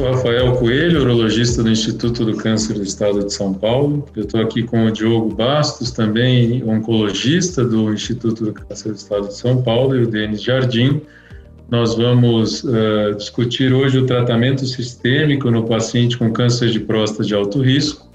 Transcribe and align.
sou 0.00 0.10
Rafael 0.12 0.52
Coelho, 0.56 1.02
urologista 1.02 1.62
do 1.62 1.70
Instituto 1.70 2.24
do 2.24 2.34
Câncer 2.34 2.72
do 2.72 2.82
Estado 2.82 3.22
de 3.22 3.34
São 3.34 3.52
Paulo. 3.52 4.08
Eu 4.16 4.22
estou 4.22 4.40
aqui 4.40 4.62
com 4.62 4.86
o 4.86 4.90
Diogo 4.90 5.34
Bastos, 5.34 5.90
também 5.90 6.64
oncologista 6.64 7.62
do 7.62 7.92
Instituto 7.92 8.46
do 8.46 8.54
Câncer 8.54 8.92
do 8.92 8.94
Estado 8.94 9.28
de 9.28 9.36
São 9.36 9.62
Paulo, 9.62 9.94
e 9.94 10.04
o 10.04 10.06
Denis 10.06 10.42
Jardim. 10.42 11.02
Nós 11.68 11.96
vamos 11.96 12.64
uh, 12.64 13.14
discutir 13.14 13.74
hoje 13.74 13.98
o 13.98 14.06
tratamento 14.06 14.64
sistêmico 14.66 15.50
no 15.50 15.64
paciente 15.64 16.16
com 16.16 16.32
câncer 16.32 16.70
de 16.70 16.80
próstata 16.80 17.24
de 17.24 17.34
alto 17.34 17.60
risco. 17.60 18.08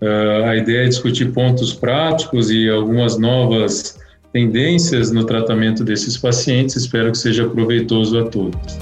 Uh, 0.00 0.46
a 0.46 0.56
ideia 0.56 0.86
é 0.86 0.88
discutir 0.88 1.32
pontos 1.32 1.74
práticos 1.74 2.50
e 2.50 2.66
algumas 2.70 3.18
novas 3.18 3.98
tendências 4.32 5.10
no 5.10 5.24
tratamento 5.24 5.84
desses 5.84 6.16
pacientes. 6.16 6.76
Espero 6.76 7.12
que 7.12 7.18
seja 7.18 7.46
proveitoso 7.46 8.18
a 8.18 8.24
todos. 8.24 8.78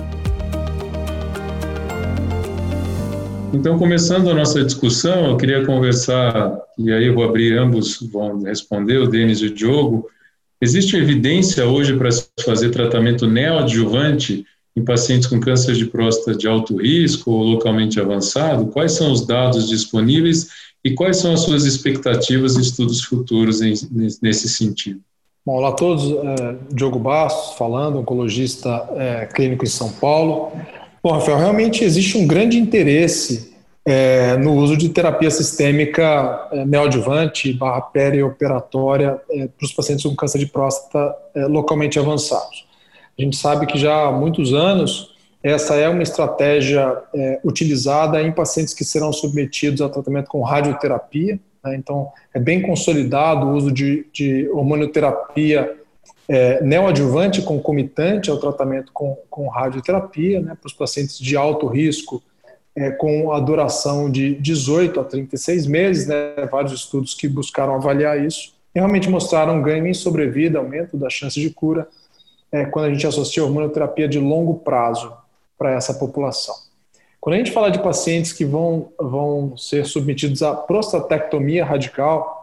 Então, 3.52 3.79
começando 3.79 4.29
a 4.29 4.34
nossa 4.34 4.62
discussão, 4.62 5.27
eu 5.30 5.37
queria 5.37 5.65
conversar, 5.65 6.61
e 6.77 6.93
aí 6.93 7.06
eu 7.06 7.15
vou 7.15 7.25
abrir, 7.25 7.59
ambos 7.59 7.98
vão 8.12 8.43
responder, 8.43 8.98
o 8.98 9.09
Denis 9.09 9.41
e 9.41 9.47
o 9.47 9.55
Diogo. 9.55 10.09
Existe 10.61 10.97
evidência 10.97 11.66
hoje 11.66 11.97
para 11.97 12.11
se 12.11 12.29
fazer 12.45 12.70
tratamento 12.70 13.27
neoadjuvante 13.27 14.45
em 14.77 14.84
pacientes 14.84 15.27
com 15.27 15.41
câncer 15.41 15.75
de 15.75 15.87
próstata 15.87 16.37
de 16.37 16.47
alto 16.47 16.77
risco 16.77 17.30
ou 17.30 17.42
localmente 17.42 17.98
avançado? 17.98 18.66
Quais 18.66 18.92
são 18.92 19.11
os 19.11 19.27
dados 19.27 19.69
disponíveis 19.69 20.48
e 20.84 20.95
quais 20.95 21.17
são 21.17 21.33
as 21.33 21.41
suas 21.41 21.65
expectativas 21.65 22.56
e 22.56 22.61
estudos 22.61 23.03
futuros 23.03 23.62
em, 23.62 23.75
nesse 24.23 24.48
sentido? 24.48 25.01
Bom, 25.45 25.55
olá 25.55 25.70
a 25.70 25.73
todos, 25.73 26.05
é, 26.05 26.56
Diogo 26.70 26.98
Bastos 26.98 27.56
falando, 27.56 27.98
oncologista 27.98 28.87
é, 28.92 29.27
clínico 29.27 29.65
em 29.65 29.69
São 29.69 29.91
Paulo. 29.91 30.53
Bom, 31.09 31.15
Rafael, 31.15 31.39
realmente 31.39 31.83
existe 31.85 32.19
um 32.19 32.27
grande 32.27 32.59
interesse 32.59 33.57
é, 33.83 34.37
no 34.37 34.53
uso 34.56 34.77
de 34.77 34.91
terapia 34.91 35.31
sistêmica 35.31 36.47
é, 36.53 36.67
neoadjuvante 36.67 37.50
barra 37.50 37.81
perioperatória 37.81 39.19
é, 39.31 39.47
para 39.47 39.65
os 39.65 39.73
pacientes 39.73 40.05
com 40.05 40.15
câncer 40.15 40.39
de 40.39 40.45
próstata 40.45 41.17
é, 41.34 41.47
localmente 41.47 41.98
avançados. 41.98 42.67
A 43.19 43.23
gente 43.23 43.39
sabe 43.39 43.65
que 43.65 43.78
já 43.78 44.05
há 44.05 44.12
muitos 44.12 44.53
anos 44.53 45.17
essa 45.42 45.77
é 45.77 45.89
uma 45.89 46.03
estratégia 46.03 46.95
é, 47.15 47.41
utilizada 47.43 48.20
em 48.20 48.31
pacientes 48.31 48.75
que 48.75 48.84
serão 48.84 49.11
submetidos 49.11 49.81
a 49.81 49.89
tratamento 49.89 50.28
com 50.28 50.43
radioterapia. 50.43 51.41
Né? 51.65 51.75
Então, 51.77 52.12
é 52.34 52.39
bem 52.39 52.61
consolidado 52.61 53.47
o 53.47 53.55
uso 53.55 53.72
de, 53.72 54.06
de 54.12 54.47
hormonioterapia 54.50 55.75
é, 56.29 56.62
neoadjuvante 56.62 57.41
concomitante 57.41 58.31
ao 58.31 58.39
tratamento 58.39 58.93
com, 58.93 59.17
com 59.31 59.48
radioterapia, 59.48 60.41
né, 60.41 60.57
para 60.61 60.67
os 60.67 60.75
pacientes 60.75 61.19
de 61.19 61.37
alto 61.37 61.67
risco, 61.67 62.23
é, 62.77 62.91
com 62.91 63.33
a 63.33 63.41
duração 63.41 64.11
de 64.11 64.34
18 64.34 65.01
a 65.01 65.05
36 65.05 65.67
meses, 65.67 66.06
né, 66.06 66.34
vários 66.51 66.73
estudos 66.73 67.15
que 67.15 67.27
buscaram 67.27 67.75
avaliar 67.75 68.23
isso, 68.23 68.53
e 68.75 68.79
realmente 68.79 69.09
mostraram 69.09 69.62
ganho 69.62 69.87
em 69.87 69.95
sobrevida, 69.95 70.59
aumento 70.59 70.97
da 70.97 71.09
chance 71.09 71.41
de 71.41 71.51
cura, 71.51 71.89
é, 72.53 72.67
quando 72.67 72.87
a 72.87 72.91
gente 72.93 73.06
associa 73.06 73.43
hormonoterapia 73.43 74.06
de 74.06 74.19
longo 74.19 74.55
prazo 74.55 75.12
para 75.56 75.73
essa 75.73 75.95
população. 75.95 76.55
Quando 77.21 77.34
a 77.34 77.39
gente 77.39 77.51
fala 77.51 77.71
de 77.71 77.83
pacientes 77.83 78.33
que 78.33 78.45
vão, 78.45 78.93
vão 78.99 79.56
ser 79.56 79.84
submetidos 79.84 80.43
à 80.43 80.55
prostatectomia 80.55 81.65
radical, 81.65 82.38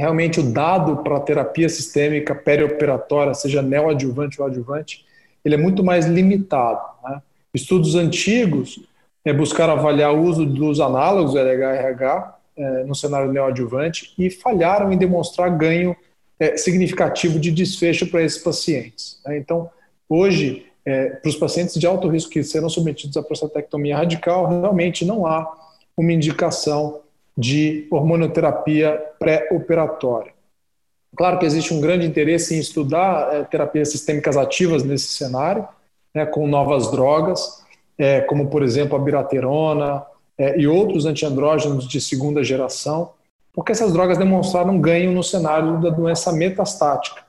realmente 0.00 0.40
o 0.40 0.42
dado 0.42 0.98
para 0.98 1.20
terapia 1.20 1.68
sistêmica 1.68 2.34
perioperatória, 2.34 3.34
seja 3.34 3.62
neoadjuvante 3.62 4.40
ou 4.40 4.46
adjuvante, 4.46 5.04
ele 5.44 5.54
é 5.54 5.58
muito 5.58 5.84
mais 5.84 6.06
limitado. 6.06 6.80
Né? 7.04 7.22
Estudos 7.54 7.94
antigos 7.94 8.80
é, 9.24 9.32
buscaram 9.32 9.74
avaliar 9.74 10.14
o 10.14 10.22
uso 10.22 10.46
dos 10.46 10.80
análogos 10.80 11.34
LH-RH 11.34 12.38
é, 12.56 12.84
no 12.84 12.94
cenário 12.94 13.32
neoadjuvante 13.32 14.12
e 14.18 14.30
falharam 14.30 14.92
em 14.92 14.96
demonstrar 14.96 15.50
ganho 15.56 15.94
é, 16.38 16.56
significativo 16.56 17.38
de 17.38 17.50
desfecho 17.50 18.06
para 18.06 18.22
esses 18.22 18.42
pacientes. 18.42 19.20
Né? 19.26 19.36
Então, 19.36 19.70
hoje, 20.08 20.66
é, 20.84 21.10
para 21.10 21.28
os 21.28 21.36
pacientes 21.36 21.74
de 21.74 21.86
alto 21.86 22.08
risco 22.08 22.30
que 22.30 22.42
serão 22.42 22.68
submetidos 22.68 23.16
à 23.16 23.22
prostatectomia 23.22 23.96
radical, 23.96 24.48
realmente 24.48 25.04
não 25.04 25.26
há 25.26 25.46
uma 25.96 26.12
indicação 26.12 27.00
de 27.36 27.86
hormonoterapia 27.90 29.00
pré-operatória. 29.18 30.32
Claro 31.16 31.38
que 31.38 31.46
existe 31.46 31.74
um 31.74 31.80
grande 31.80 32.06
interesse 32.06 32.54
em 32.54 32.58
estudar 32.58 33.34
é, 33.34 33.44
terapias 33.44 33.90
sistêmicas 33.90 34.36
ativas 34.36 34.84
nesse 34.84 35.08
cenário, 35.08 35.66
né, 36.14 36.24
com 36.24 36.46
novas 36.46 36.90
drogas, 36.90 37.64
é, 37.98 38.20
como 38.22 38.48
por 38.48 38.62
exemplo 38.62 38.96
a 38.96 38.98
biraterona 38.98 40.04
é, 40.38 40.58
e 40.58 40.66
outros 40.66 41.06
antiandrógenos 41.06 41.86
de 41.86 42.00
segunda 42.00 42.42
geração, 42.44 43.12
porque 43.52 43.72
essas 43.72 43.92
drogas 43.92 44.16
demonstraram 44.16 44.80
ganho 44.80 45.12
no 45.12 45.22
cenário 45.22 45.80
da 45.80 45.90
doença 45.90 46.32
metastática 46.32 47.22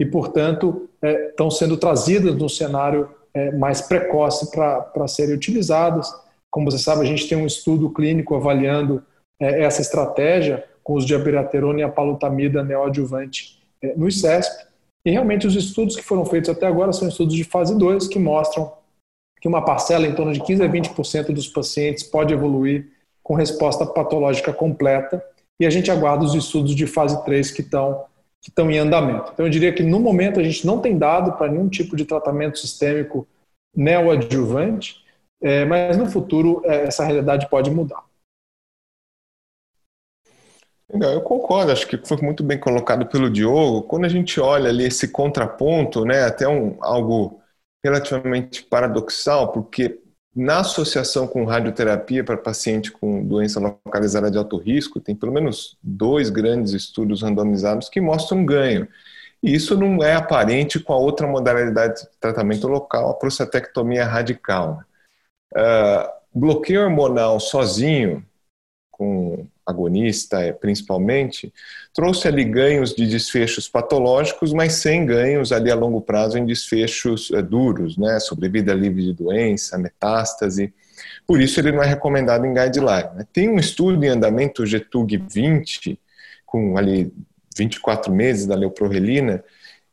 e, 0.00 0.06
portanto, 0.06 0.88
estão 1.02 1.50
sendo 1.50 1.76
trazidas 1.76 2.34
no 2.36 2.48
cenário 2.48 3.10
mais 3.58 3.82
precoce 3.82 4.50
para 4.50 5.06
serem 5.06 5.34
utilizadas. 5.34 6.10
Como 6.50 6.70
você 6.70 6.78
sabe, 6.78 7.02
a 7.02 7.04
gente 7.04 7.28
tem 7.28 7.36
um 7.36 7.46
estudo 7.46 7.90
clínico 7.90 8.34
avaliando 8.34 9.02
essa 9.38 9.80
estratégia 9.80 10.64
com 10.82 10.94
os 10.94 11.04
de 11.04 11.14
abiraterona 11.14 11.80
e 11.80 11.82
a 11.82 11.88
palutamida 11.88 12.64
neoadjuvante 12.64 13.60
é, 13.82 13.94
no 13.94 14.08
ICESP. 14.08 14.66
E 15.04 15.10
realmente 15.10 15.46
os 15.46 15.54
estudos 15.54 15.96
que 15.96 16.02
foram 16.02 16.24
feitos 16.24 16.50
até 16.50 16.66
agora 16.66 16.92
são 16.92 17.08
estudos 17.08 17.34
de 17.34 17.44
fase 17.44 17.76
2 17.76 18.08
que 18.08 18.18
mostram 18.18 18.72
que 19.40 19.46
uma 19.46 19.64
parcela 19.64 20.06
em 20.06 20.14
torno 20.14 20.32
de 20.32 20.40
15 20.40 20.62
a 20.62 20.68
20% 20.68 21.32
dos 21.32 21.46
pacientes 21.46 22.02
pode 22.02 22.34
evoluir 22.34 22.88
com 23.22 23.34
resposta 23.34 23.86
patológica 23.86 24.52
completa 24.52 25.22
e 25.60 25.66
a 25.66 25.70
gente 25.70 25.90
aguarda 25.90 26.24
os 26.24 26.34
estudos 26.34 26.74
de 26.74 26.86
fase 26.86 27.22
3 27.24 27.50
que 27.50 27.60
estão 27.60 28.04
que 28.40 28.50
estão 28.50 28.70
em 28.70 28.78
andamento. 28.78 29.32
Então 29.34 29.46
eu 29.46 29.50
diria 29.50 29.72
que 29.72 29.82
no 29.82 29.98
momento 29.98 30.38
a 30.38 30.42
gente 30.44 30.64
não 30.64 30.80
tem 30.80 30.96
dado 30.96 31.32
para 31.32 31.50
nenhum 31.50 31.68
tipo 31.68 31.96
de 31.96 32.04
tratamento 32.04 32.56
sistêmico 32.56 33.26
neoadjuvante, 33.76 35.04
é, 35.42 35.64
mas 35.64 35.96
no 35.96 36.06
futuro 36.06 36.62
é, 36.64 36.84
essa 36.84 37.04
realidade 37.04 37.48
pode 37.50 37.68
mudar. 37.68 38.07
Legal, 40.90 41.12
eu 41.12 41.20
concordo, 41.20 41.70
acho 41.70 41.86
que 41.86 41.98
foi 41.98 42.16
muito 42.22 42.42
bem 42.42 42.58
colocado 42.58 43.06
pelo 43.06 43.30
Diogo. 43.30 43.82
Quando 43.82 44.06
a 44.06 44.08
gente 44.08 44.40
olha 44.40 44.70
ali 44.70 44.84
esse 44.84 45.08
contraponto, 45.08 46.04
né, 46.04 46.24
até 46.24 46.48
um, 46.48 46.78
algo 46.82 47.42
relativamente 47.84 48.62
paradoxal, 48.62 49.52
porque 49.52 50.00
na 50.34 50.60
associação 50.60 51.26
com 51.26 51.44
radioterapia 51.44 52.24
para 52.24 52.38
paciente 52.38 52.90
com 52.90 53.24
doença 53.24 53.60
localizada 53.60 54.30
de 54.30 54.38
alto 54.38 54.56
risco, 54.56 55.00
tem 55.00 55.14
pelo 55.14 55.32
menos 55.32 55.76
dois 55.82 56.30
grandes 56.30 56.72
estudos 56.72 57.22
randomizados 57.22 57.88
que 57.88 58.00
mostram 58.00 58.46
ganho. 58.46 58.88
E 59.42 59.54
isso 59.54 59.76
não 59.76 60.02
é 60.02 60.14
aparente 60.14 60.80
com 60.80 60.92
a 60.92 60.96
outra 60.96 61.26
modalidade 61.26 62.02
de 62.02 62.08
tratamento 62.18 62.66
local, 62.66 63.10
a 63.10 63.14
prostatectomia 63.14 64.04
radical. 64.04 64.82
Uh, 65.52 66.08
bloqueio 66.34 66.82
hormonal 66.82 67.38
sozinho, 67.40 68.24
com 68.90 69.46
agonista 69.68 70.40
é, 70.40 70.52
principalmente, 70.52 71.52
trouxe 71.92 72.26
ali 72.26 72.44
ganhos 72.44 72.94
de 72.94 73.06
desfechos 73.06 73.68
patológicos, 73.68 74.52
mas 74.52 74.74
sem 74.74 75.04
ganhos 75.04 75.52
ali 75.52 75.70
a 75.70 75.74
longo 75.74 76.00
prazo 76.00 76.38
em 76.38 76.46
desfechos 76.46 77.30
é, 77.32 77.42
duros, 77.42 77.96
né, 77.96 78.18
sobrevida 78.18 78.72
livre 78.72 79.02
de 79.02 79.12
doença, 79.12 79.78
metástase. 79.78 80.72
Por 81.26 81.40
isso 81.40 81.60
ele 81.60 81.72
não 81.72 81.82
é 81.82 81.86
recomendado 81.86 82.46
em 82.46 82.54
guideline. 82.54 83.10
Né. 83.14 83.26
Tem 83.32 83.48
um 83.48 83.58
estudo 83.58 84.02
em 84.02 84.08
andamento 84.08 84.64
GTUG 84.64 85.18
20, 85.18 85.98
com 86.46 86.78
ali 86.78 87.12
24 87.56 88.12
meses 88.12 88.46
da 88.46 88.54
leuprorelina, 88.54 89.44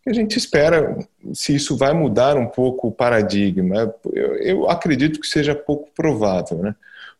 que 0.01 0.09
a 0.09 0.13
gente 0.13 0.37
espera 0.37 0.97
se 1.33 1.55
isso 1.55 1.75
vai 1.75 1.93
mudar 1.93 2.37
um 2.37 2.45
pouco 2.45 2.87
o 2.87 2.91
paradigma. 2.91 3.93
Eu, 4.13 4.35
eu 4.35 4.69
acredito 4.69 5.19
que 5.19 5.28
seja 5.28 5.55
pouco 5.55 5.89
provável, 5.95 6.59
né? 6.59 6.75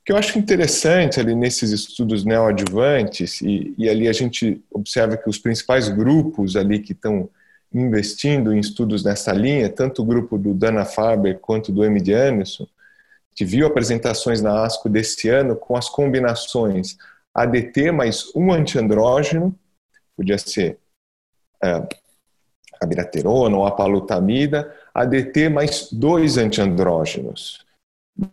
Que 0.06 0.12
eu 0.12 0.18
acho 0.18 0.38
interessante 0.38 1.20
ali 1.20 1.34
nesses 1.34 1.72
estudos 1.72 2.24
neoadjuvantes, 2.24 3.42
e, 3.42 3.74
e 3.76 3.90
ali 3.90 4.08
a 4.08 4.14
gente 4.14 4.64
observa 4.72 5.18
que 5.18 5.28
os 5.28 5.40
principais 5.40 5.90
grupos 5.90 6.56
ali 6.56 6.80
que 6.80 6.92
estão 6.92 7.28
investindo 7.74 8.54
em 8.54 8.60
estudos 8.60 9.04
nessa 9.04 9.34
linha, 9.34 9.68
tanto 9.68 10.04
o 10.04 10.06
grupo 10.06 10.38
do 10.38 10.54
Dana 10.54 10.86
Farber 10.86 11.40
quanto 11.40 11.72
do 11.72 11.84
M. 11.84 12.00
Anderson, 12.14 12.68
que 13.34 13.44
viu 13.44 13.66
apresentações 13.66 14.42
na 14.42 14.64
ASCO 14.64 14.88
desse 14.88 15.28
ano 15.28 15.56
com 15.56 15.76
as 15.76 15.90
combinações 15.90 16.96
ADT 17.34 17.92
mais 17.92 18.34
um 18.34 18.54
antiandrógeno, 18.54 19.54
podia 20.16 20.38
ser 20.38 20.78
é, 21.62 21.86
a 22.80 22.86
biraterona 22.86 23.58
ou 23.58 23.66
a 23.66 23.72
palutamida, 23.72 24.74
ADT 24.94 25.50
mais 25.50 25.92
dois 25.92 26.38
antiandrógenos. 26.38 27.66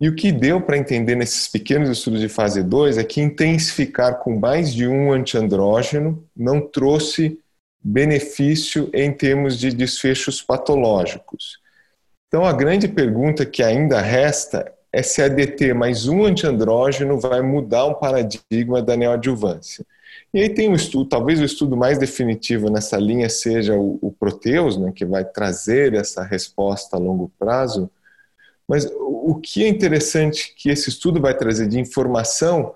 E 0.00 0.08
o 0.08 0.14
que 0.14 0.30
deu 0.30 0.60
para 0.60 0.76
entender 0.76 1.16
nesses 1.16 1.48
pequenos 1.48 1.88
estudos 1.88 2.20
de 2.20 2.28
fase 2.28 2.62
2 2.62 2.98
é 2.98 3.04
que 3.04 3.20
intensificar 3.20 4.20
com 4.20 4.38
mais 4.38 4.72
de 4.72 4.86
um 4.86 5.12
antiandrógeno 5.12 6.24
não 6.36 6.60
trouxe 6.60 7.38
benefício 7.82 8.88
em 8.94 9.12
termos 9.12 9.58
de 9.58 9.72
desfechos 9.72 10.40
patológicos. 10.40 11.58
Então, 12.28 12.44
a 12.44 12.52
grande 12.52 12.86
pergunta 12.86 13.44
que 13.44 13.62
ainda 13.62 14.00
resta 14.00 14.72
SADT 14.94 15.74
mais 15.74 16.06
um 16.06 16.24
antiandrógeno 16.24 17.18
vai 17.18 17.42
mudar 17.42 17.86
um 17.86 17.94
paradigma 17.94 18.80
da 18.80 18.96
neoadjuvância. 18.96 19.84
E 20.32 20.40
aí 20.40 20.48
tem 20.48 20.68
um 20.68 20.74
estudo, 20.74 21.08
talvez 21.08 21.40
o 21.40 21.44
estudo 21.44 21.76
mais 21.76 21.98
definitivo 21.98 22.70
nessa 22.70 22.96
linha 22.98 23.28
seja 23.28 23.74
o, 23.74 23.98
o 24.00 24.12
Proteus, 24.12 24.78
né, 24.78 24.92
que 24.94 25.04
vai 25.04 25.24
trazer 25.24 25.94
essa 25.94 26.22
resposta 26.22 26.96
a 26.96 26.98
longo 26.98 27.30
prazo. 27.38 27.90
Mas 28.68 28.86
o 28.98 29.34
que 29.36 29.64
é 29.64 29.68
interessante 29.68 30.54
que 30.56 30.70
esse 30.70 30.88
estudo 30.88 31.20
vai 31.20 31.36
trazer 31.36 31.68
de 31.68 31.78
informação, 31.78 32.74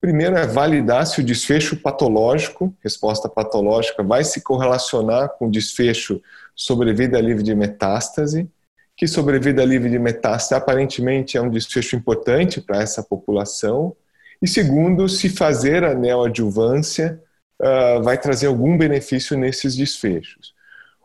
primeiro 0.00 0.36
é 0.36 0.46
validar 0.46 1.06
se 1.06 1.20
o 1.20 1.24
desfecho 1.24 1.76
patológico, 1.76 2.74
resposta 2.82 3.28
patológica, 3.28 4.02
vai 4.02 4.24
se 4.24 4.42
correlacionar 4.42 5.30
com 5.30 5.46
o 5.46 5.50
desfecho 5.50 6.20
sobrevida 6.54 7.20
livre 7.20 7.42
de 7.42 7.54
metástase, 7.54 8.48
que 8.96 9.06
sobrevida 9.06 9.64
livre 9.64 9.90
de 9.90 9.98
metástase 9.98 10.54
aparentemente 10.54 11.36
é 11.36 11.40
um 11.40 11.50
desfecho 11.50 11.94
importante 11.96 12.60
para 12.60 12.82
essa 12.82 13.02
população 13.02 13.94
e 14.40 14.46
segundo, 14.46 15.08
se 15.08 15.28
fazer 15.28 15.84
a 15.84 15.94
neoadjuvância 15.94 17.20
uh, 17.60 18.02
vai 18.02 18.18
trazer 18.18 18.46
algum 18.46 18.78
benefício 18.78 19.36
nesses 19.36 19.76
desfechos. 19.76 20.54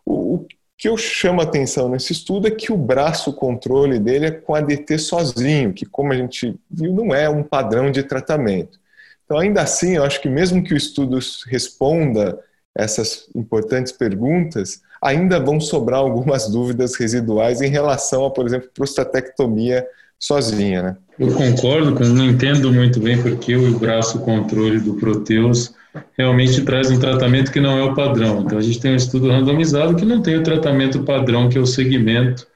O, 0.05 0.45
que 0.83 0.89
eu 0.89 0.97
chamo 0.97 1.39
a 1.39 1.45
atenção 1.45 1.87
nesse 1.87 2.11
estudo 2.11 2.45
é 2.45 2.51
que 2.51 2.69
o 2.69 2.75
braço 2.75 3.31
controle 3.31 3.97
dele 3.97 4.25
é 4.25 4.31
com 4.31 4.53
ADT 4.53 4.99
sozinho, 4.99 5.71
que 5.71 5.85
como 5.85 6.11
a 6.11 6.15
gente 6.17 6.59
viu 6.69 6.91
não 6.91 7.15
é 7.15 7.29
um 7.29 7.41
padrão 7.41 7.89
de 7.89 8.03
tratamento. 8.03 8.77
Então 9.23 9.37
ainda 9.37 9.61
assim, 9.61 9.95
eu 9.95 10.03
acho 10.03 10.19
que 10.19 10.27
mesmo 10.27 10.61
que 10.61 10.73
o 10.73 10.77
estudo 10.77 11.17
responda 11.47 12.37
essas 12.77 13.29
importantes 13.33 13.93
perguntas, 13.93 14.81
ainda 15.01 15.39
vão 15.39 15.57
sobrar 15.57 16.01
algumas 16.01 16.49
dúvidas 16.51 16.95
residuais 16.95 17.61
em 17.61 17.69
relação 17.69 18.25
a, 18.25 18.29
por 18.29 18.45
exemplo, 18.45 18.69
prostatectomia 18.73 19.87
sozinha, 20.19 20.83
né? 20.83 20.97
Eu 21.17 21.33
concordo, 21.33 21.97
não 22.09 22.25
entendo 22.25 22.73
muito 22.73 22.99
bem 22.99 23.21
porque 23.21 23.55
o 23.55 23.79
braço 23.79 24.19
controle 24.19 24.81
do 24.81 24.95
Proteus 24.95 25.73
realmente 26.17 26.61
traz 26.63 26.89
um 26.89 26.99
tratamento 26.99 27.51
que 27.51 27.59
não 27.59 27.77
é 27.77 27.83
o 27.83 27.93
padrão. 27.93 28.41
Então 28.41 28.57
a 28.57 28.61
gente 28.61 28.79
tem 28.79 28.93
um 28.93 28.95
estudo 28.95 29.29
randomizado 29.29 29.95
que 29.95 30.05
não 30.05 30.21
tem 30.21 30.35
o 30.37 30.43
tratamento 30.43 31.03
padrão 31.03 31.49
que 31.49 31.57
é 31.57 31.61
o 31.61 31.65
segmento 31.65 32.47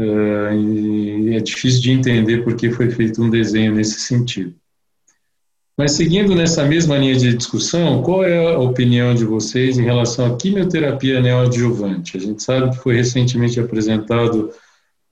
uh, 0.00 1.34
é 1.34 1.40
difícil 1.40 1.82
de 1.82 1.92
entender 1.92 2.44
porque 2.44 2.70
foi 2.70 2.90
feito 2.90 3.22
um 3.22 3.30
desenho 3.30 3.74
nesse 3.74 4.00
sentido. 4.00 4.54
Mas 5.76 5.92
seguindo 5.92 6.34
nessa 6.34 6.64
mesma 6.64 6.98
linha 6.98 7.14
de 7.14 7.34
discussão, 7.34 8.02
qual 8.02 8.24
é 8.24 8.52
a 8.52 8.58
opinião 8.58 9.14
de 9.14 9.24
vocês 9.24 9.78
em 9.78 9.84
relação 9.84 10.26
à 10.26 10.36
quimioterapia 10.36 11.20
neoadjuvante? 11.20 12.16
A 12.16 12.20
gente 12.20 12.42
sabe 12.42 12.70
que 12.70 12.82
foi 12.82 12.96
recentemente 12.96 13.60
apresentado 13.60 14.50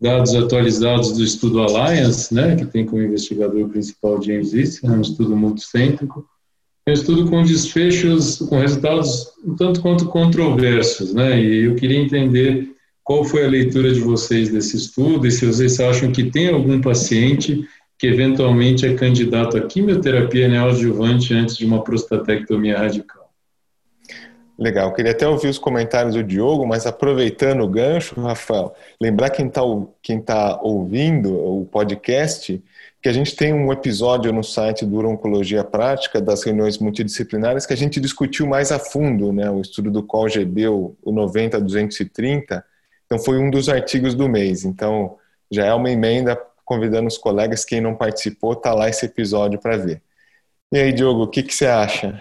dados 0.00 0.34
atualizados 0.34 1.12
do 1.12 1.22
estudo 1.22 1.60
Alliance, 1.60 2.34
né, 2.34 2.56
que 2.56 2.66
tem 2.66 2.84
como 2.84 3.00
investigador 3.00 3.68
principal 3.68 4.20
James 4.20 4.52
Easton, 4.52 4.88
é 4.88 4.90
um 4.90 5.00
estudo 5.00 5.36
multicêntrico, 5.36 6.26
um 6.88 6.92
estudo 6.92 7.28
com 7.28 7.42
desfechos, 7.42 8.38
com 8.38 8.58
resultados 8.58 9.32
um 9.44 9.56
tanto 9.56 9.80
quanto 9.80 10.06
controversos, 10.06 11.12
né, 11.12 11.42
e 11.42 11.64
eu 11.64 11.74
queria 11.74 11.98
entender 11.98 12.70
qual 13.02 13.24
foi 13.24 13.44
a 13.44 13.48
leitura 13.48 13.92
de 13.92 14.00
vocês 14.00 14.50
desse 14.50 14.76
estudo 14.76 15.26
e 15.26 15.30
se 15.30 15.46
vocês 15.46 15.80
acham 15.80 16.12
que 16.12 16.30
tem 16.30 16.48
algum 16.48 16.80
paciente 16.80 17.66
que 17.98 18.06
eventualmente 18.06 18.86
é 18.86 18.94
candidato 18.94 19.56
a 19.56 19.62
quimioterapia 19.62 20.48
neoadjuvante 20.48 21.34
antes 21.34 21.56
de 21.56 21.64
uma 21.64 21.82
prostatectomia 21.82 22.78
radical. 22.78 23.25
Legal, 24.58 24.92
queria 24.94 25.12
até 25.12 25.28
ouvir 25.28 25.48
os 25.48 25.58
comentários 25.58 26.14
do 26.14 26.24
Diogo, 26.24 26.66
mas 26.66 26.86
aproveitando 26.86 27.62
o 27.62 27.68
gancho, 27.68 28.18
Rafael, 28.18 28.74
lembrar 28.98 29.28
quem 29.28 29.48
está 29.48 29.60
quem 30.02 30.20
tá 30.20 30.58
ouvindo 30.62 31.34
o 31.34 31.66
podcast 31.66 32.62
que 33.02 33.08
a 33.08 33.12
gente 33.12 33.36
tem 33.36 33.52
um 33.52 33.70
episódio 33.70 34.32
no 34.32 34.42
site 34.42 34.84
do 34.84 34.98
Oncologia 35.06 35.62
Prática 35.62 36.20
das 36.20 36.42
reuniões 36.42 36.78
multidisciplinares 36.78 37.66
que 37.66 37.74
a 37.74 37.76
gente 37.76 38.00
discutiu 38.00 38.46
mais 38.46 38.72
a 38.72 38.78
fundo, 38.78 39.32
né, 39.32 39.48
o 39.50 39.60
estudo 39.60 39.90
do 39.90 40.02
COL-GB, 40.02 40.66
o 40.68 40.96
90-230, 41.04 42.64
então 43.04 43.18
foi 43.18 43.38
um 43.38 43.50
dos 43.50 43.68
artigos 43.68 44.14
do 44.14 44.28
mês, 44.28 44.64
então 44.64 45.18
já 45.50 45.66
é 45.66 45.74
uma 45.74 45.90
emenda 45.90 46.36
convidando 46.64 47.06
os 47.06 47.18
colegas, 47.18 47.64
quem 47.64 47.80
não 47.80 47.94
participou, 47.94 48.54
está 48.54 48.74
lá 48.74 48.88
esse 48.88 49.06
episódio 49.06 49.60
para 49.60 49.76
ver. 49.76 50.02
E 50.72 50.78
aí, 50.78 50.92
Diogo, 50.92 51.22
o 51.22 51.28
que, 51.28 51.44
que 51.44 51.54
você 51.54 51.66
acha? 51.66 52.20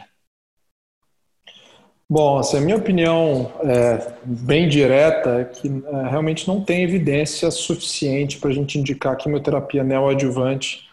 Bom, 2.07 2.37
assim, 2.37 2.57
a 2.57 2.61
minha 2.61 2.77
opinião 2.77 3.51
é, 3.61 4.13
bem 4.23 4.69
direta 4.69 5.39
é 5.39 5.45
que 5.45 5.67
é, 5.67 6.09
realmente 6.09 6.47
não 6.47 6.61
tem 6.61 6.83
evidência 6.83 7.49
suficiente 7.49 8.37
para 8.37 8.51
a 8.51 8.53
gente 8.53 8.77
indicar 8.77 9.17
quimioterapia 9.17 9.83
neoadjuvante 9.83 10.87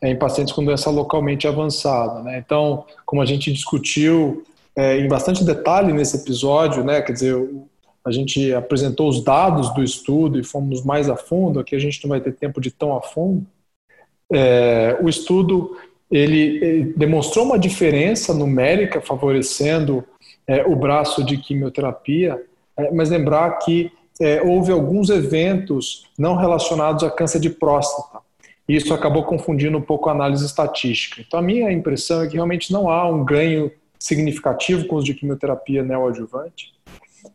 é, 0.00 0.08
em 0.08 0.18
pacientes 0.18 0.54
com 0.54 0.64
doença 0.64 0.88
localmente 0.88 1.46
avançada. 1.46 2.22
Né? 2.22 2.38
Então, 2.38 2.86
como 3.04 3.20
a 3.20 3.26
gente 3.26 3.52
discutiu 3.52 4.42
é, 4.74 4.98
em 4.98 5.06
bastante 5.06 5.44
detalhe 5.44 5.92
nesse 5.92 6.16
episódio, 6.16 6.82
né, 6.82 7.02
quer 7.02 7.12
dizer, 7.12 7.36
a 8.02 8.10
gente 8.10 8.50
apresentou 8.54 9.10
os 9.10 9.22
dados 9.22 9.72
do 9.74 9.84
estudo 9.84 10.40
e 10.40 10.44
fomos 10.44 10.82
mais 10.82 11.10
a 11.10 11.16
fundo, 11.16 11.60
aqui 11.60 11.76
a 11.76 11.78
gente 11.78 12.02
não 12.02 12.08
vai 12.08 12.22
ter 12.22 12.32
tempo 12.32 12.58
de 12.58 12.70
tão 12.70 12.96
a 12.96 13.02
fundo. 13.02 13.46
É, 14.32 14.96
o 15.02 15.10
estudo 15.10 15.76
ele, 16.10 16.64
ele 16.64 16.94
demonstrou 16.96 17.44
uma 17.44 17.58
diferença 17.58 18.32
numérica 18.32 19.00
favorecendo 19.00 20.04
é, 20.46 20.64
o 20.64 20.76
braço 20.76 21.24
de 21.24 21.36
quimioterapia, 21.36 22.42
é, 22.76 22.90
mas 22.92 23.10
lembrar 23.10 23.58
que 23.58 23.92
é, 24.20 24.42
houve 24.42 24.72
alguns 24.72 25.10
eventos 25.10 26.06
não 26.18 26.36
relacionados 26.36 27.02
a 27.02 27.10
câncer 27.10 27.40
de 27.40 27.50
próstata. 27.50 28.22
E 28.68 28.76
isso 28.76 28.94
acabou 28.94 29.24
confundindo 29.24 29.76
um 29.76 29.82
pouco 29.82 30.08
a 30.08 30.12
análise 30.12 30.44
estatística. 30.44 31.20
Então, 31.20 31.38
a 31.38 31.42
minha 31.42 31.70
impressão 31.70 32.22
é 32.22 32.26
que 32.26 32.34
realmente 32.34 32.72
não 32.72 32.88
há 32.88 33.06
um 33.08 33.24
ganho 33.24 33.70
significativo 33.98 34.86
com 34.86 34.96
os 34.96 35.04
de 35.04 35.14
quimioterapia 35.14 35.82
neoadjuvante. 35.82 36.72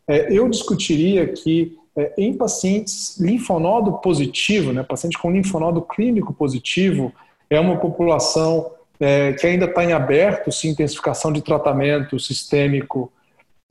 É, 0.07 0.31
eu 0.31 0.47
discutiria 0.47 1.27
que 1.27 1.77
é, 1.95 2.13
em 2.17 2.33
pacientes 2.33 3.19
linfonodo 3.19 3.93
positivo, 3.93 4.71
né, 4.71 4.83
paciente 4.83 5.17
com 5.17 5.31
linfonodo 5.31 5.81
clínico 5.81 6.33
positivo, 6.33 7.11
é 7.49 7.59
uma 7.59 7.77
população 7.77 8.71
é, 8.99 9.33
que 9.33 9.47
ainda 9.47 9.65
está 9.65 9.83
em 9.83 9.93
aberto 9.93 10.51
se 10.51 10.67
intensificação 10.67 11.31
de 11.31 11.41
tratamento 11.41 12.19
sistêmico 12.19 13.11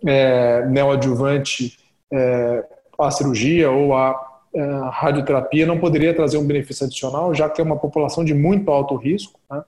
é, 0.06 0.64
neoadjuvante 0.66 1.78
é, 2.12 2.64
à 2.98 3.10
cirurgia 3.10 3.70
ou 3.70 3.94
à 3.94 4.28
é, 4.54 4.62
radioterapia 4.90 5.66
não 5.66 5.78
poderia 5.78 6.14
trazer 6.14 6.38
um 6.38 6.46
benefício 6.46 6.86
adicional, 6.86 7.34
já 7.34 7.50
que 7.50 7.60
é 7.60 7.64
uma 7.64 7.76
população 7.76 8.24
de 8.24 8.32
muito 8.32 8.70
alto 8.70 8.96
risco. 8.96 9.38
Né? 9.50 9.62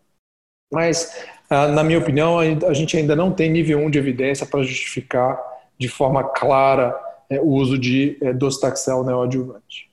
Mas, 0.72 1.26
ah, 1.50 1.68
na 1.68 1.82
minha 1.82 1.98
opinião, 1.98 2.38
a 2.38 2.72
gente 2.72 2.96
ainda 2.96 3.14
não 3.14 3.32
tem 3.32 3.50
nível 3.50 3.78
1 3.80 3.90
de 3.90 3.98
evidência 3.98 4.46
para 4.46 4.62
justificar 4.62 5.38
de 5.76 5.88
forma 5.88 6.24
clara 6.24 6.98
é, 7.28 7.40
o 7.40 7.48
uso 7.48 7.78
de 7.78 8.16
é, 8.22 8.32
docetaxel 8.32 9.04
neoadjuvante. 9.04 9.89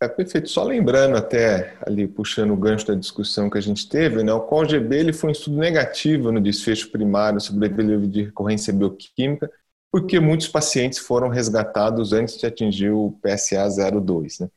É 0.00 0.08
perfeito. 0.08 0.48
Só 0.50 0.62
lembrando 0.62 1.16
até 1.16 1.74
ali 1.86 2.06
puxando 2.06 2.52
o 2.52 2.56
gancho 2.56 2.86
da 2.86 2.94
discussão 2.94 3.48
que 3.48 3.56
a 3.56 3.60
gente 3.62 3.88
teve, 3.88 4.22
né? 4.22 4.32
O 4.32 4.42
COGB 4.42 4.94
ele 4.94 5.12
foi 5.12 5.30
um 5.30 5.32
estudo 5.32 5.56
negativo 5.56 6.30
no 6.30 6.40
desfecho 6.40 6.90
primário 6.90 7.40
sobre 7.40 7.66
a 7.66 8.06
de 8.06 8.24
recorrência 8.24 8.72
bioquímica, 8.74 9.50
porque 9.90 10.20
muitos 10.20 10.48
pacientes 10.48 10.98
foram 10.98 11.28
resgatados 11.28 12.12
antes 12.12 12.36
de 12.36 12.46
atingir 12.46 12.90
o 12.90 13.18
PSA 13.22 13.66
02, 14.00 14.40
né? 14.40 14.50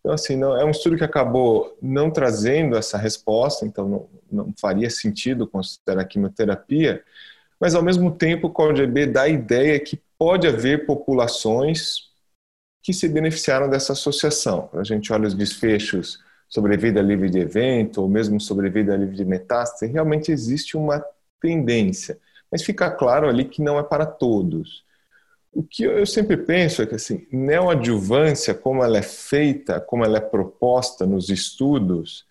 Então 0.00 0.12
assim, 0.12 0.36
não, 0.36 0.56
é 0.56 0.64
um 0.64 0.70
estudo 0.70 0.96
que 0.96 1.04
acabou 1.04 1.76
não 1.82 2.10
trazendo 2.10 2.76
essa 2.76 2.96
resposta, 2.96 3.66
então 3.66 3.88
não, 3.88 4.08
não 4.30 4.54
faria 4.60 4.90
sentido 4.90 5.46
considerar 5.46 6.04
quimioterapia, 6.04 7.02
mas 7.58 7.74
ao 7.74 7.82
mesmo 7.82 8.12
tempo 8.12 8.46
o 8.46 8.50
COGB 8.52 9.06
dá 9.06 9.22
a 9.22 9.28
ideia 9.28 9.80
que 9.80 10.00
pode 10.18 10.46
haver 10.46 10.86
populações 10.86 12.13
que 12.84 12.92
se 12.92 13.08
beneficiaram 13.08 13.68
dessa 13.68 13.94
associação. 13.94 14.68
A 14.74 14.84
gente 14.84 15.10
olha 15.10 15.26
os 15.26 15.34
desfechos 15.34 16.22
sobre 16.46 16.76
vida 16.76 17.00
livre 17.00 17.30
de 17.30 17.38
evento, 17.38 18.02
ou 18.02 18.08
mesmo 18.08 18.38
sobre 18.38 18.68
vida 18.68 18.94
livre 18.94 19.16
de 19.16 19.24
metástase, 19.24 19.90
realmente 19.90 20.30
existe 20.30 20.76
uma 20.76 21.02
tendência. 21.40 22.18
Mas 22.52 22.62
fica 22.62 22.90
claro 22.90 23.26
ali 23.26 23.46
que 23.46 23.62
não 23.62 23.78
é 23.78 23.82
para 23.82 24.04
todos. 24.04 24.84
O 25.50 25.62
que 25.62 25.84
eu 25.84 26.04
sempre 26.04 26.36
penso 26.36 26.82
é 26.82 26.86
que 26.86 26.94
assim, 26.94 27.26
neoadjuvância, 27.32 28.54
como 28.54 28.84
ela 28.84 28.98
é 28.98 29.02
feita, 29.02 29.80
como 29.80 30.04
ela 30.04 30.18
é 30.18 30.20
proposta 30.20 31.06
nos 31.06 31.30
estudos, 31.30 32.26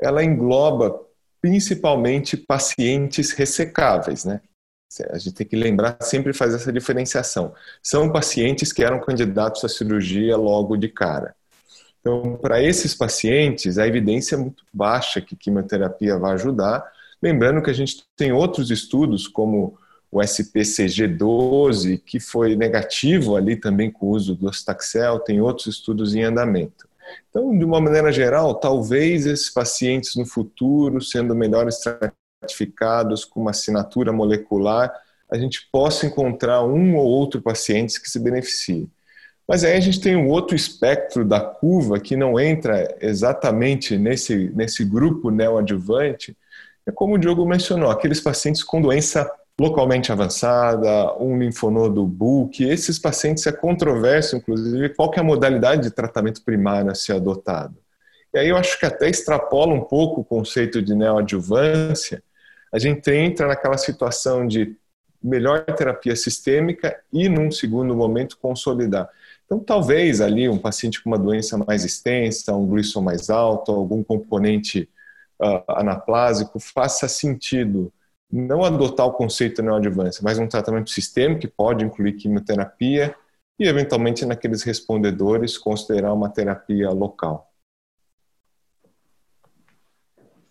ela 0.00 0.22
engloba 0.22 1.00
principalmente 1.40 2.36
pacientes 2.36 3.32
ressecáveis, 3.32 4.24
né? 4.24 4.40
A 5.10 5.18
gente 5.18 5.34
tem 5.34 5.46
que 5.46 5.56
lembrar, 5.56 5.98
sempre 6.00 6.32
fazer 6.32 6.56
essa 6.56 6.72
diferenciação. 6.72 7.52
São 7.82 8.10
pacientes 8.10 8.72
que 8.72 8.82
eram 8.82 9.00
candidatos 9.00 9.64
à 9.64 9.68
cirurgia 9.68 10.36
logo 10.36 10.76
de 10.76 10.88
cara. 10.88 11.34
Então, 12.00 12.38
para 12.40 12.62
esses 12.62 12.94
pacientes, 12.94 13.76
a 13.76 13.86
evidência 13.86 14.34
é 14.34 14.38
muito 14.38 14.64
baixa 14.72 15.20
que 15.20 15.36
quimioterapia 15.36 16.18
vai 16.18 16.32
ajudar. 16.32 16.84
Lembrando 17.22 17.62
que 17.62 17.70
a 17.70 17.74
gente 17.74 18.04
tem 18.16 18.32
outros 18.32 18.70
estudos, 18.70 19.26
como 19.26 19.76
o 20.10 20.20
SPCG12, 20.20 22.00
que 22.04 22.18
foi 22.18 22.56
negativo 22.56 23.36
ali 23.36 23.56
também 23.56 23.90
com 23.90 24.06
o 24.06 24.10
uso 24.10 24.34
do 24.34 24.46
Ostaxel, 24.46 25.20
tem 25.20 25.40
outros 25.40 25.66
estudos 25.66 26.14
em 26.14 26.22
andamento. 26.22 26.88
Então, 27.28 27.56
de 27.56 27.64
uma 27.64 27.80
maneira 27.80 28.10
geral, 28.10 28.54
talvez 28.54 29.26
esses 29.26 29.50
pacientes 29.50 30.16
no 30.16 30.24
futuro, 30.24 31.00
sendo 31.00 31.34
melhor 31.34 31.66
estratificados 32.38 33.24
com 33.24 33.40
uma 33.40 33.50
assinatura 33.50 34.12
molecular, 34.12 34.92
a 35.30 35.36
gente 35.36 35.68
possa 35.70 36.06
encontrar 36.06 36.62
um 36.64 36.96
ou 36.96 37.06
outro 37.06 37.42
paciente 37.42 38.00
que 38.00 38.10
se 38.10 38.18
beneficie. 38.18 38.88
Mas 39.46 39.64
aí 39.64 39.74
a 39.74 39.80
gente 39.80 40.00
tem 40.00 40.16
um 40.16 40.28
outro 40.28 40.54
espectro 40.54 41.24
da 41.24 41.40
curva 41.40 41.98
que 41.98 42.16
não 42.16 42.38
entra 42.38 42.96
exatamente 43.00 43.96
nesse, 43.96 44.50
nesse 44.54 44.84
grupo 44.84 45.30
neoadjuvante, 45.30 46.36
é 46.86 46.92
como 46.92 47.14
o 47.14 47.18
Diogo 47.18 47.46
mencionou, 47.46 47.90
aqueles 47.90 48.20
pacientes 48.20 48.62
com 48.62 48.80
doença 48.80 49.30
localmente 49.60 50.12
avançada, 50.12 51.14
um 51.18 51.38
linfonodo 51.38 52.06
bulk, 52.06 52.62
esses 52.62 52.98
pacientes 52.98 53.46
é 53.46 53.52
controverso, 53.52 54.36
inclusive, 54.36 54.90
qual 54.90 55.12
é 55.14 55.20
a 55.20 55.24
modalidade 55.24 55.82
de 55.82 55.90
tratamento 55.90 56.42
primário 56.42 56.90
a 56.90 56.94
ser 56.94 57.14
adotado. 57.14 57.76
E 58.32 58.38
aí 58.38 58.48
eu 58.48 58.56
acho 58.56 58.78
que 58.78 58.86
até 58.86 59.08
extrapola 59.08 59.74
um 59.74 59.80
pouco 59.80 60.20
o 60.20 60.24
conceito 60.24 60.80
de 60.80 60.94
neoadjuvância, 60.94 62.22
a 62.72 62.78
gente 62.78 63.10
entra 63.10 63.46
naquela 63.46 63.78
situação 63.78 64.46
de 64.46 64.76
melhor 65.22 65.64
terapia 65.64 66.14
sistêmica 66.14 66.98
e, 67.12 67.28
num 67.28 67.50
segundo 67.50 67.94
momento, 67.94 68.38
consolidar. 68.38 69.08
Então, 69.44 69.58
talvez 69.58 70.20
ali 70.20 70.48
um 70.48 70.58
paciente 70.58 71.02
com 71.02 71.10
uma 71.10 71.18
doença 71.18 71.56
mais 71.56 71.84
extensa, 71.84 72.54
um 72.54 72.66
glisson 72.66 73.00
mais 73.00 73.30
alto, 73.30 73.72
algum 73.72 74.04
componente 74.04 74.88
uh, 75.40 75.62
anaplásico, 75.68 76.60
faça 76.60 77.08
sentido 77.08 77.92
não 78.30 78.62
adotar 78.62 79.06
o 79.06 79.12
conceito 79.12 79.62
neoadjuvância, 79.62 80.20
mas 80.22 80.38
um 80.38 80.46
tratamento 80.46 80.90
sistêmico 80.90 81.40
que 81.40 81.48
pode 81.48 81.84
incluir 81.84 82.12
quimioterapia 82.12 83.14
e, 83.58 83.66
eventualmente, 83.66 84.26
naqueles 84.26 84.62
respondedores, 84.62 85.56
considerar 85.56 86.12
uma 86.12 86.28
terapia 86.28 86.90
local. 86.90 87.47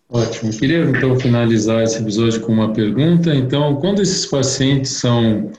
Ótimo. 0.10 0.52
Queria 0.52 0.84
então 0.84 1.20
finalizar 1.20 1.84
esse 1.84 2.02
episódio 2.02 2.40
com 2.42 2.54
uma 2.54 2.72
pergunta. 2.72 3.36
Então, 3.36 3.76
quando 3.76 4.02
esses 4.02 4.26
pacientes 4.26 4.92
são 4.92 5.52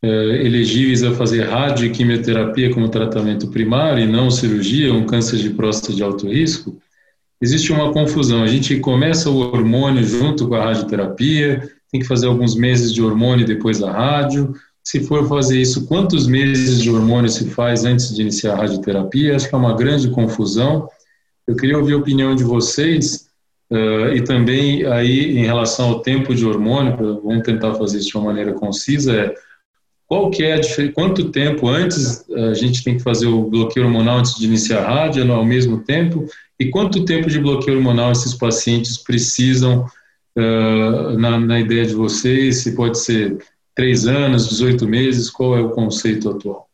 é, 0.00 0.08
elegíveis 0.46 1.02
a 1.02 1.12
fazer 1.12 1.42
radioquimioterapia 1.42 2.72
como 2.72 2.88
tratamento 2.88 3.48
primário 3.48 4.04
e 4.04 4.06
não 4.06 4.30
cirurgia, 4.30 4.94
um 4.94 5.04
câncer 5.04 5.38
de 5.38 5.50
próstata 5.50 5.92
de 5.92 6.02
alto 6.02 6.28
risco, 6.28 6.78
existe 7.40 7.72
uma 7.72 7.92
confusão. 7.92 8.44
A 8.44 8.46
gente 8.46 8.78
começa 8.78 9.28
o 9.28 9.38
hormônio 9.38 10.04
junto 10.04 10.46
com 10.46 10.54
a 10.54 10.64
radioterapia, 10.64 11.68
tem 11.90 12.00
que 12.00 12.06
fazer 12.06 12.28
alguns 12.28 12.54
meses 12.54 12.92
de 12.92 13.02
hormônio 13.02 13.44
depois 13.44 13.80
da 13.80 13.90
rádio. 13.90 14.54
Se 14.84 15.00
for 15.00 15.28
fazer 15.28 15.60
isso, 15.60 15.86
quantos 15.86 16.28
meses 16.28 16.80
de 16.80 16.88
hormônio 16.88 17.28
se 17.28 17.50
faz 17.50 17.84
antes 17.84 18.14
de 18.14 18.22
iniciar 18.22 18.52
a 18.54 18.58
radioterapia? 18.58 19.34
Acho 19.34 19.48
que 19.48 19.54
é 19.56 19.58
uma 19.58 19.74
grande 19.74 20.08
confusão. 20.10 20.88
Eu 21.48 21.56
queria 21.56 21.76
ouvir 21.76 21.94
a 21.94 21.98
opinião 21.98 22.36
de 22.36 22.44
vocês 22.44 23.27
uh, 23.70 24.14
e 24.14 24.22
também 24.22 24.84
aí 24.86 25.38
em 25.38 25.44
relação 25.44 25.90
ao 25.90 26.00
tempo 26.00 26.34
de 26.34 26.44
hormônio, 26.44 27.20
vamos 27.22 27.42
tentar 27.42 27.74
fazer 27.74 27.98
isso 27.98 28.10
de 28.10 28.16
uma 28.16 28.26
maneira 28.26 28.52
concisa, 28.52 29.14
é 29.14 29.34
qual 30.08 30.30
que 30.30 30.42
é 30.42 30.54
a 30.54 30.60
diferença? 30.60 30.94
Quanto 30.94 31.30
tempo 31.30 31.68
antes 31.68 32.24
a 32.30 32.54
gente 32.54 32.82
tem 32.82 32.96
que 32.96 33.02
fazer 33.02 33.26
o 33.26 33.44
bloqueio 33.44 33.84
hormonal 33.84 34.18
antes 34.18 34.36
de 34.36 34.46
iniciar 34.46 34.82
a 34.82 34.88
rádio, 34.88 35.30
ao 35.30 35.44
mesmo 35.44 35.84
tempo? 35.84 36.24
E 36.58 36.70
quanto 36.70 37.04
tempo 37.04 37.28
de 37.28 37.38
bloqueio 37.38 37.76
hormonal 37.76 38.10
esses 38.10 38.32
pacientes 38.32 38.96
precisam, 38.96 39.84
uh, 40.36 41.18
na, 41.18 41.38
na, 41.38 41.60
ideia 41.60 41.84
de 41.84 41.94
vocês? 41.94 42.62
Se 42.62 42.74
pode 42.74 42.98
ser 42.98 43.36
três 43.74 44.06
anos, 44.06 44.48
18 44.48 44.88
meses, 44.88 45.28
qual 45.28 45.56
é 45.56 45.60
o 45.60 45.70
conceito 45.70 46.30
atual? 46.30 46.66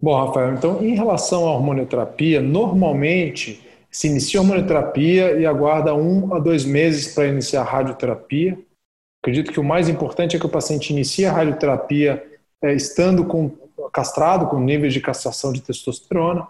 Bom, 0.00 0.26
Rafael, 0.26 0.54
então 0.54 0.82
em 0.84 0.94
relação 0.94 1.46
à 1.46 1.52
hormonioterapia, 1.52 2.42
normalmente 2.42 3.60
se 3.98 4.06
inicia 4.06 4.38
a 4.38 4.42
hormonioterapia 4.44 5.40
e 5.40 5.44
aguarda 5.44 5.92
um 5.92 6.32
a 6.32 6.38
dois 6.38 6.64
meses 6.64 7.12
para 7.12 7.26
iniciar 7.26 7.62
a 7.62 7.64
radioterapia. 7.64 8.56
Acredito 9.20 9.50
que 9.50 9.58
o 9.58 9.64
mais 9.64 9.88
importante 9.88 10.36
é 10.36 10.38
que 10.38 10.46
o 10.46 10.48
paciente 10.48 10.92
inicie 10.92 11.26
a 11.26 11.32
radioterapia 11.32 12.24
é, 12.62 12.72
estando 12.72 13.24
com, 13.24 13.50
castrado 13.92 14.46
com 14.46 14.60
níveis 14.60 14.92
de 14.92 15.00
castração 15.00 15.52
de 15.52 15.60
testosterona. 15.60 16.46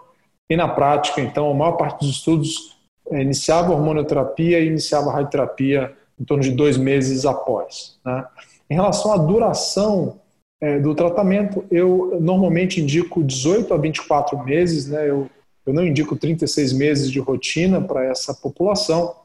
E 0.47 0.55
na 0.55 0.67
prática, 0.67 1.21
então, 1.21 1.49
a 1.49 1.53
maior 1.55 1.71
parte 1.71 2.01
dos 2.01 2.17
estudos 2.17 2.77
é, 3.09 3.19
iniciava 3.19 3.73
a 3.73 3.75
hormonioterapia 3.75 4.59
e 4.59 4.67
iniciava 4.67 5.09
a 5.09 5.13
radioterapia 5.13 5.97
em 6.19 6.23
torno 6.25 6.43
de 6.43 6.51
dois 6.51 6.77
meses 6.77 7.25
após. 7.25 7.97
Né? 8.05 8.25
Em 8.69 8.75
relação 8.75 9.11
à 9.11 9.17
duração 9.17 10.19
é, 10.61 10.77
do 10.77 10.93
tratamento, 10.93 11.65
eu 11.71 12.15
normalmente 12.21 12.79
indico 12.79 13.23
18 13.23 13.73
a 13.73 13.77
24 13.77 14.37
meses, 14.45 14.87
né? 14.87 15.09
eu, 15.09 15.27
eu 15.65 15.73
não 15.73 15.85
indico 15.85 16.15
36 16.15 16.73
meses 16.73 17.11
de 17.11 17.19
rotina 17.19 17.81
para 17.81 18.05
essa 18.05 18.33
população. 18.33 19.15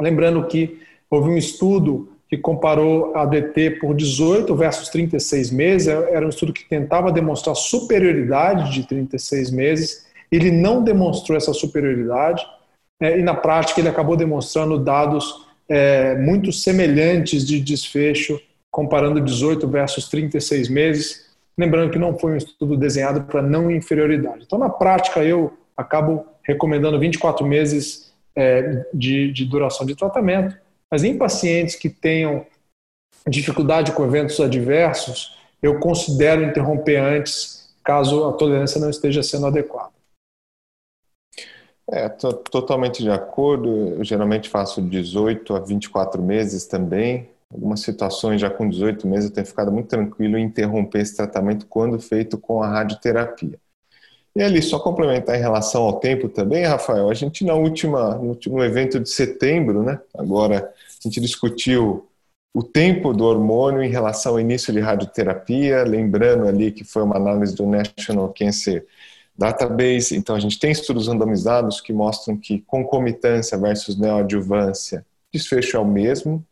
Lembrando 0.00 0.46
que 0.46 0.80
houve 1.10 1.30
um 1.30 1.36
estudo 1.36 2.12
que 2.28 2.36
comparou 2.36 3.14
a 3.16 3.24
DT 3.24 3.78
por 3.80 3.94
18 3.94 4.54
versus 4.56 4.88
36 4.88 5.50
meses. 5.50 5.88
Era 5.88 6.26
um 6.26 6.28
estudo 6.28 6.52
que 6.52 6.68
tentava 6.68 7.12
demonstrar 7.12 7.54
superioridade 7.54 8.72
de 8.72 8.86
36 8.86 9.50
meses. 9.50 10.06
Ele 10.30 10.50
não 10.50 10.82
demonstrou 10.82 11.36
essa 11.36 11.52
superioridade 11.52 12.44
é, 13.00 13.18
e, 13.18 13.22
na 13.22 13.34
prática, 13.34 13.80
ele 13.80 13.88
acabou 13.88 14.16
demonstrando 14.16 14.78
dados 14.78 15.46
é, 15.68 16.16
muito 16.16 16.52
semelhantes 16.52 17.46
de 17.46 17.60
desfecho, 17.60 18.40
comparando 18.70 19.20
18 19.20 19.68
versus 19.68 20.08
36 20.08 20.68
meses. 20.68 21.26
Lembrando 21.56 21.90
que 21.90 21.98
não 21.98 22.18
foi 22.18 22.32
um 22.32 22.36
estudo 22.36 22.76
desenhado 22.76 23.22
para 23.22 23.42
não 23.42 23.70
inferioridade. 23.70 24.44
Então, 24.44 24.58
na 24.58 24.68
prática, 24.68 25.22
eu 25.22 25.52
acabo 25.76 26.26
recomendando 26.42 26.98
24 26.98 27.46
meses 27.46 28.12
é, 28.34 28.86
de, 28.92 29.32
de 29.32 29.44
duração 29.44 29.86
de 29.86 29.94
tratamento 29.94 30.56
mas 30.90 31.04
em 31.04 31.16
pacientes 31.18 31.74
que 31.74 31.88
tenham 31.88 32.46
dificuldade 33.28 33.92
com 33.92 34.04
eventos 34.04 34.38
adversos, 34.40 35.36
eu 35.60 35.80
considero 35.80 36.44
interromper 36.44 36.96
antes, 36.96 37.74
caso 37.82 38.24
a 38.24 38.32
tolerância 38.32 38.80
não 38.80 38.90
esteja 38.90 39.22
sendo 39.22 39.46
adequada. 39.46 39.92
É, 41.88 42.08
tô 42.08 42.32
totalmente 42.32 43.02
de 43.02 43.10
acordo. 43.10 43.68
Eu 43.68 44.04
geralmente 44.04 44.48
faço 44.48 44.82
18 44.82 45.54
a 45.54 45.60
24 45.60 46.20
meses 46.22 46.66
também. 46.66 47.30
Algumas 47.52 47.80
situações 47.80 48.40
já 48.40 48.50
com 48.50 48.68
18 48.68 49.06
meses 49.06 49.28
eu 49.28 49.34
tenho 49.34 49.46
ficado 49.46 49.70
muito 49.70 49.88
tranquilo 49.88 50.36
em 50.36 50.44
interromper 50.44 51.00
esse 51.00 51.16
tratamento 51.16 51.66
quando 51.66 51.98
feito 52.00 52.38
com 52.38 52.60
a 52.60 52.68
radioterapia. 52.68 53.58
E 54.36 54.42
ali, 54.42 54.60
só 54.60 54.78
complementar 54.78 55.34
em 55.34 55.40
relação 55.40 55.84
ao 55.84 55.98
tempo 55.98 56.28
também, 56.28 56.62
Rafael, 56.62 57.08
a 57.08 57.14
gente 57.14 57.42
na 57.42 57.54
última, 57.54 58.16
no 58.16 58.28
último 58.28 58.62
evento 58.62 59.00
de 59.00 59.08
setembro, 59.08 59.82
né, 59.82 59.98
agora 60.14 60.74
a 60.86 61.08
gente 61.08 61.22
discutiu 61.22 62.06
o 62.52 62.62
tempo 62.62 63.14
do 63.14 63.24
hormônio 63.24 63.82
em 63.82 63.88
relação 63.88 64.32
ao 64.32 64.40
início 64.40 64.74
de 64.74 64.78
radioterapia, 64.78 65.84
lembrando 65.84 66.46
ali 66.46 66.70
que 66.70 66.84
foi 66.84 67.02
uma 67.02 67.16
análise 67.16 67.54
do 67.54 67.64
National 67.66 68.30
Cancer 68.36 68.84
Database, 69.38 70.14
então 70.14 70.36
a 70.36 70.40
gente 70.40 70.58
tem 70.58 70.70
estudos 70.70 71.08
randomizados 71.08 71.80
que 71.80 71.94
mostram 71.94 72.36
que 72.36 72.58
concomitância 72.66 73.56
versus 73.56 73.96
neoadjuvância, 73.96 75.02
desfecho 75.32 75.78
é 75.78 75.80
o 75.80 75.84
mesmo 75.86 76.44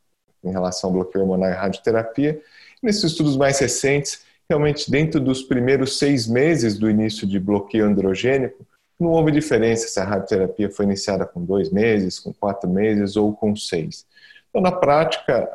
em 0.42 0.50
relação 0.50 0.88
ao 0.88 0.94
bloqueio 0.94 1.24
hormonal 1.24 1.50
e 1.50 1.54
radioterapia. 1.54 2.40
Nesses 2.82 3.04
estudos 3.04 3.36
mais 3.36 3.58
recentes, 3.58 4.22
realmente 4.48 4.90
dentro 4.90 5.20
dos 5.20 5.42
primeiros 5.42 5.98
seis 5.98 6.26
meses 6.26 6.78
do 6.78 6.88
início 6.90 7.26
de 7.26 7.38
bloqueio 7.38 7.86
androgênico, 7.86 8.66
não 8.98 9.10
houve 9.10 9.32
diferença 9.32 9.88
se 9.88 9.98
a 9.98 10.04
radioterapia 10.04 10.70
foi 10.70 10.84
iniciada 10.84 11.26
com 11.26 11.44
dois 11.44 11.70
meses, 11.70 12.18
com 12.18 12.32
quatro 12.32 12.68
meses 12.68 13.16
ou 13.16 13.32
com 13.32 13.56
seis. 13.56 14.06
Então, 14.48 14.62
na 14.62 14.70
prática, 14.70 15.48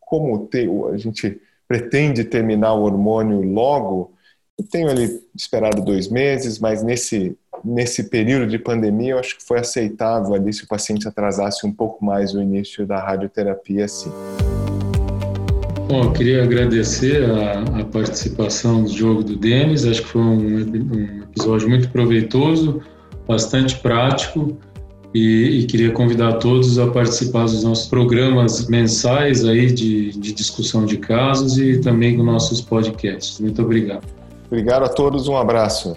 como 0.00 0.48
a 0.92 0.96
gente 0.96 1.40
pretende 1.68 2.24
terminar 2.24 2.74
o 2.74 2.82
hormônio 2.82 3.42
logo, 3.42 4.12
eu 4.58 4.64
tenho 4.64 4.88
ali 4.88 5.22
esperado 5.36 5.82
dois 5.82 6.08
meses, 6.08 6.58
mas 6.58 6.82
nesse, 6.82 7.38
nesse 7.64 8.04
período 8.04 8.48
de 8.48 8.58
pandemia 8.58 9.12
eu 9.12 9.18
acho 9.18 9.36
que 9.36 9.44
foi 9.44 9.60
aceitável 9.60 10.34
ali 10.34 10.52
se 10.52 10.64
o 10.64 10.68
paciente 10.68 11.06
atrasasse 11.06 11.64
um 11.64 11.72
pouco 11.72 12.04
mais 12.04 12.34
o 12.34 12.42
início 12.42 12.84
da 12.86 12.98
radioterapia, 12.98 13.86
sim. 13.86 14.10
Bom, 15.88 16.04
eu 16.04 16.12
queria 16.12 16.42
agradecer 16.42 17.24
a, 17.24 17.80
a 17.80 17.84
participação 17.86 18.84
do 18.84 18.90
jogo 18.90 19.24
do 19.24 19.34
Denis. 19.34 19.86
Acho 19.86 20.02
que 20.02 20.08
foi 20.08 20.20
um, 20.20 20.36
um, 20.36 21.22
episódio 21.22 21.66
muito 21.66 21.88
proveitoso, 21.88 22.82
bastante 23.26 23.74
prático. 23.78 24.54
E, 25.14 25.60
e, 25.60 25.66
queria 25.66 25.90
convidar 25.90 26.34
todos 26.34 26.78
a 26.78 26.86
participar 26.88 27.44
dos 27.44 27.64
nossos 27.64 27.88
programas 27.88 28.68
mensais 28.68 29.42
aí 29.46 29.72
de, 29.72 30.10
de 30.10 30.34
discussão 30.34 30.84
de 30.84 30.98
casos 30.98 31.56
e 31.56 31.80
também 31.80 32.18
dos 32.18 32.26
nossos 32.26 32.60
podcasts. 32.60 33.40
Muito 33.40 33.62
obrigado. 33.62 34.06
Obrigado 34.48 34.84
a 34.84 34.88
todos, 34.90 35.26
um 35.26 35.38
abraço. 35.38 35.96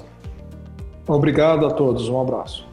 Obrigado 1.06 1.66
a 1.66 1.72
todos, 1.72 2.08
um 2.08 2.22
abraço. 2.22 2.71